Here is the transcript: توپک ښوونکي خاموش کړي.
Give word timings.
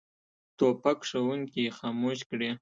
توپک 0.57 0.99
ښوونکي 1.09 1.63
خاموش 1.77 2.19
کړي. 2.29 2.49